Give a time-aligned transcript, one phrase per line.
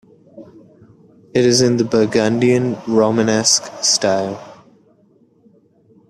[1.35, 4.41] It is in the Burgundian Romanesque style.